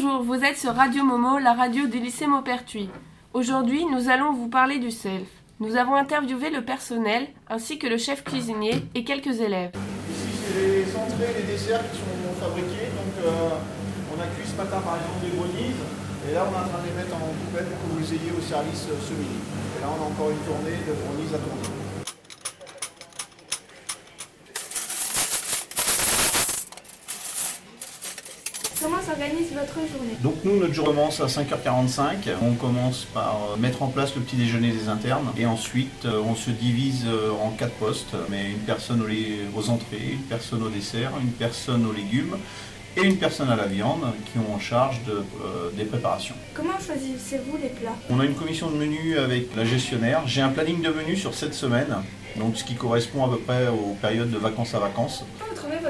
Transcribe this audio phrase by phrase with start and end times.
[0.00, 2.88] Bonjour, vous êtes sur Radio Momo, la radio du lycée Maupertuis.
[3.34, 5.26] Aujourd'hui, nous allons vous parler du self.
[5.58, 9.72] Nous avons interviewé le personnel ainsi que le chef cuisinier et quelques élèves.
[9.74, 12.94] Ici, c'est les entrées et les desserts qui sont fabriqués.
[12.94, 13.58] Donc, euh,
[14.14, 15.74] on a cuit ce matin par exemple des brownies.
[16.30, 18.14] Et là, on est en train de les mettre en poubelle pour que vous les
[18.14, 19.42] ayez au service euh, ce midi.
[19.78, 21.67] Et là, on a encore une tournée de brownies à tourner.
[29.18, 32.28] Votre journée Donc nous, notre jour commence à 5h45.
[32.40, 35.32] On commence par euh, mettre en place le petit déjeuner des internes.
[35.36, 38.14] Et ensuite, euh, on se divise euh, en quatre postes.
[38.30, 42.36] Mais une personne aux, entrées, une personne au dessert, une personne aux légumes
[42.96, 46.34] et une personne à la viande qui ont en charge de, euh, des préparations.
[46.54, 47.96] Comment choisissez-vous les plats?
[48.10, 50.22] On a une commission de menu avec la gestionnaire.
[50.26, 51.96] J'ai un planning de menu sur 7 semaines.
[52.36, 55.24] Donc ce qui correspond à peu près aux périodes de vacances à vacances.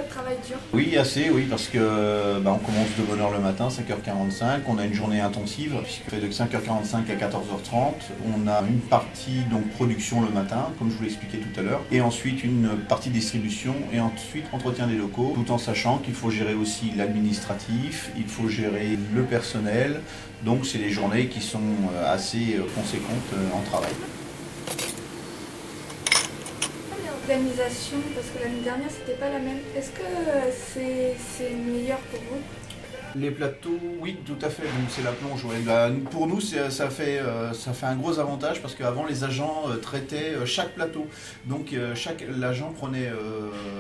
[0.09, 0.57] Travail dur?
[0.73, 4.61] Oui, assez, oui, parce que bah, on commence de bonne heure le matin, 5h45.
[4.69, 7.95] On a une journée intensive, puisque fait de 5h45 à 14h30.
[8.35, 11.81] On a une partie donc production le matin, comme je vous l'expliquais tout à l'heure,
[11.91, 16.31] et ensuite une partie distribution, et ensuite entretien des locaux, tout en sachant qu'il faut
[16.31, 20.01] gérer aussi l'administratif, il faut gérer le personnel.
[20.45, 21.59] Donc c'est des journées qui sont
[21.93, 23.93] euh, assez euh, conséquentes euh, en travail.
[27.29, 29.59] L'organisation, parce que l'année dernière c'était pas la même.
[29.77, 30.03] Est-ce que
[31.37, 32.41] c'est meilleur pour vous?
[33.17, 34.65] Les plateaux, oui, tout à fait.
[34.91, 35.45] C'est la plonge.
[35.45, 35.59] ouais.
[35.65, 39.25] Bah, pour nous, c'est- ça fait, euh, ça fait un gros avantage parce qu'avant, les
[39.25, 41.07] agents euh, traitaient euh, chaque plateau.
[41.47, 43.11] Donc chaque l'agent prenait,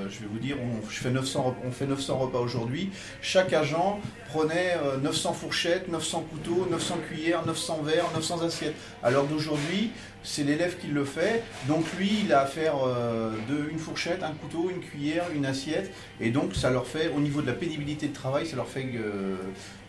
[0.09, 2.91] je vais vous dire, on, je fais 900, rep- on fait 900 repas aujourd'hui.
[3.21, 8.75] Chaque agent prenait euh, 900 fourchettes, 900 couteaux, 900 cuillères, 900 verres, 900 assiettes.
[9.03, 9.91] Alors d'aujourd'hui,
[10.23, 11.43] c'est l'élève qui le fait.
[11.69, 15.47] Donc lui, il a à faire euh, de, une fourchette, un couteau, une cuillère, une
[15.47, 15.93] assiette.
[16.21, 18.85] Et donc ça leur fait, au niveau de la pénibilité de travail, ça leur fait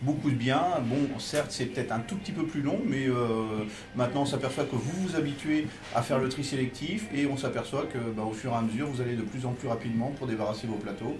[0.01, 0.63] beaucoup de bien.
[0.85, 4.65] Bon, certes, c'est peut-être un tout petit peu plus long, mais euh, maintenant on s'aperçoit
[4.65, 8.33] que vous vous habituez à faire le tri sélectif et on s'aperçoit que bah, au
[8.33, 11.17] fur et à mesure, vous allez de plus en plus rapidement pour débarrasser vos plateaux.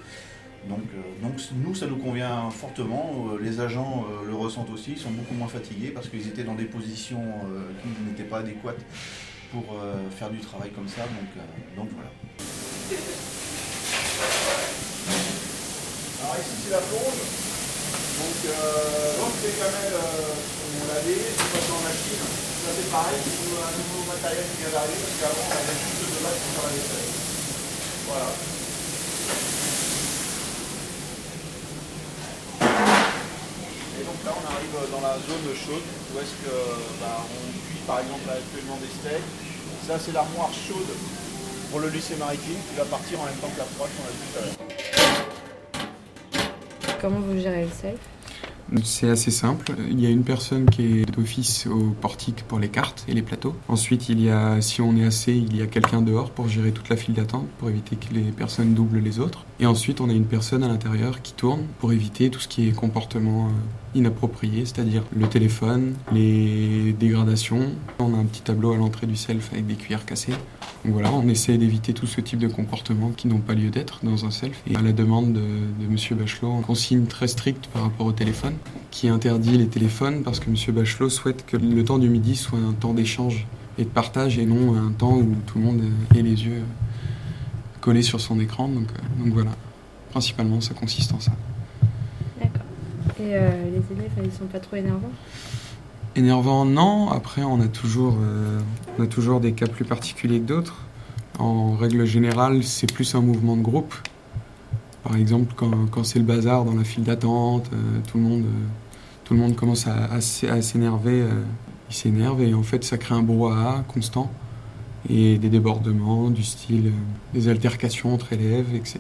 [0.67, 3.29] Donc, euh, donc nous, ça nous convient fortement.
[3.31, 6.43] Euh, les agents euh, le ressentent aussi, ils sont beaucoup moins fatigués parce qu'ils étaient
[6.43, 8.83] dans des positions euh, qui n'étaient pas adéquates
[9.51, 11.01] pour euh, faire du travail comme ça.
[11.03, 12.09] Donc, euh, donc voilà.
[16.21, 17.48] Alors ici c'est la plonge.
[18.19, 22.19] Donc euh, donc les gamelles euh, sont lavées, sont passées en machine.
[22.19, 26.03] Ça c'est pareil, c'est un nouveau matériel qui vient d'arriver parce qu'avant on avait juste
[26.03, 27.09] de base pour faire la vaisselle.
[28.11, 28.29] Voilà.
[33.95, 36.55] Et donc là on arrive dans la zone chaude où est-ce que
[36.99, 39.31] bah, on cuit par exemple actuellement des steaks.
[39.87, 40.91] Ça c'est l'armoire chaude
[41.71, 44.11] pour le lycée maritime qui va partir en même temps que la froide qu'on a
[44.11, 44.78] vu tout à l'heure.
[47.01, 47.99] Comment vous gérez le self
[48.83, 49.71] C'est assez simple.
[49.89, 53.21] Il y a une personne qui est d'office au portique pour les cartes et les
[53.21, 53.55] plateaux.
[53.69, 56.71] Ensuite, il y a, si on est assez, il y a quelqu'un dehors pour gérer
[56.71, 59.45] toute la file d'attente, pour éviter que les personnes doublent les autres.
[59.61, 62.67] Et ensuite, on a une personne à l'intérieur qui tourne pour éviter tout ce qui
[62.67, 63.49] est comportement
[63.95, 67.71] euh, inapproprié, c'est-à-dire le téléphone, les dégradations.
[67.99, 70.33] On a un petit tableau à l'entrée du self avec des cuillères cassées.
[70.85, 73.99] Donc voilà, on essaie d'éviter tout ce type de comportements qui n'ont pas lieu d'être
[74.03, 74.61] dans un self.
[74.69, 76.17] Et à la demande de, M.
[76.17, 78.53] Bachelot, une consigne très stricte par rapport au téléphone,
[78.91, 80.55] qui interdit les téléphones parce que M.
[80.75, 83.45] Bachelot souhaite que le temps du midi soit un temps d'échange
[83.77, 85.81] et de partage et non un temps où tout le monde
[86.15, 86.63] ait les yeux
[87.81, 88.67] collés sur son écran.
[88.67, 89.51] Donc, euh, donc voilà,
[90.11, 91.31] principalement ça consiste en ça.
[93.19, 95.11] Euh, les élèves, ils sont pas trop énervants
[96.15, 97.09] Énervant, non.
[97.09, 98.59] Après, on a toujours, euh,
[98.97, 100.85] on a toujours des cas plus particuliers que d'autres.
[101.37, 103.93] En règle générale, c'est plus un mouvement de groupe.
[105.03, 108.45] Par exemple, quand, c'est le bazar dans la file d'attente, euh, tout, le monde,
[109.23, 111.23] tout le monde commence à, s'énerver.
[111.89, 114.29] il s'énerve et en fait, ça crée un brouhaha constant
[115.09, 116.91] et des débordements du style
[117.33, 118.99] des altercations entre élèves, etc.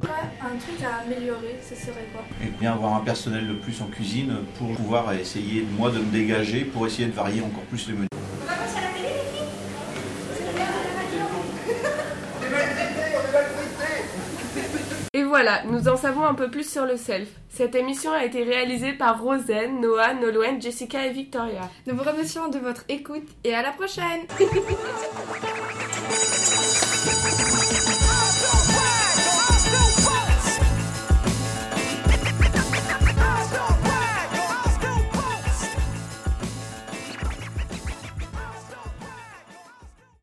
[0.00, 2.22] Quoi, un truc à améliorer, ce serait quoi?
[2.42, 6.10] Et bien avoir un personnel de plus en cuisine pour pouvoir essayer, moi, de me
[6.10, 8.08] dégager pour essayer de varier encore plus les menus.
[15.14, 17.28] Et voilà, nous en savons un peu plus sur le self.
[17.48, 21.62] Cette émission a été réalisée par Rosen, Noah, Nolwenn, Jessica et Victoria.
[21.86, 24.20] Nous vous remercions de votre écoute et à la prochaine